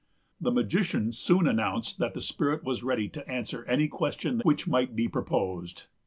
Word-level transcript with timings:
The 0.39 0.49
magician 0.51 1.11
soon 1.11 1.47
announced 1.47 1.99
that 1.99 2.15
the 2.15 2.21
spirit 2.21 2.63
was 2.63 2.81
ready 2.81 3.07
to 3.09 3.29
answer 3.29 3.63
any 3.65 3.87
question 3.87 4.39
which 4.43 4.65
might 4.67 4.95
be 4.95 5.07
proposed. 5.07 5.83